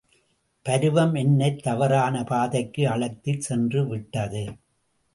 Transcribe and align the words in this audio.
பருவம் 0.65 1.13
என்னைத் 1.13 1.63
தவறான 1.63 2.23
பாதைக்கு 2.23 2.89
அழைத்துச் 2.89 3.45
சென்றுவிட்டது. 3.49 4.57